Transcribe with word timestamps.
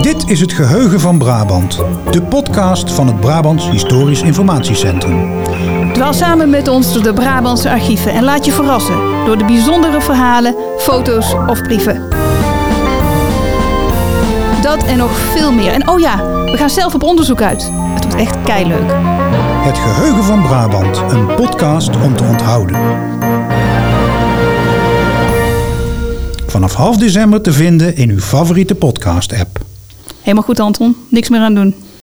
Dit 0.00 0.30
is 0.30 0.40
het 0.40 0.52
Geheugen 0.52 1.00
van 1.00 1.18
Brabant, 1.18 1.82
de 2.10 2.22
podcast 2.22 2.92
van 2.92 3.06
het 3.06 3.20
Brabants 3.20 3.70
Historisch 3.70 4.22
Informatiecentrum. 4.22 5.42
Dwaal 5.92 6.12
samen 6.12 6.50
met 6.50 6.68
ons 6.68 6.92
door 6.92 7.02
de 7.02 7.12
Brabantse 7.12 7.70
archieven 7.70 8.12
en 8.12 8.24
laat 8.24 8.44
je 8.44 8.52
verrassen 8.52 8.96
door 9.26 9.38
de 9.38 9.44
bijzondere 9.44 10.00
verhalen, 10.00 10.54
foto's 10.78 11.34
of 11.46 11.62
brieven. 11.62 12.08
Dat 14.62 14.84
en 14.84 14.96
nog 14.96 15.18
veel 15.18 15.52
meer. 15.52 15.72
En 15.72 15.88
oh 15.88 15.98
ja, 15.98 16.16
we 16.44 16.56
gaan 16.56 16.70
zelf 16.70 16.94
op 16.94 17.02
onderzoek 17.02 17.42
uit. 17.42 17.70
Het 17.94 18.04
wordt 18.04 18.20
echt 18.20 18.42
keileuk. 18.42 18.92
Het 19.64 19.78
Geheugen 19.78 20.24
van 20.24 20.42
Brabant, 20.42 20.96
een 21.08 21.34
podcast 21.34 21.96
om 21.96 22.16
te 22.16 22.24
onthouden. 22.24 22.76
Vanaf 26.46 26.74
half 26.74 26.96
december 26.96 27.40
te 27.40 27.52
vinden 27.52 27.96
in 27.96 28.10
uw 28.10 28.20
favoriete 28.20 28.74
podcast-app. 28.74 29.67
Helemaal 30.28 30.48
goed 30.48 30.60
Anton, 30.60 30.96
niks 31.08 31.28
meer 31.28 31.40
aan 31.40 31.54
doen. 31.54 31.74